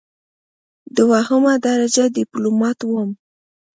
[0.95, 3.09] دوهمه درجه ډیپلوماټ وم.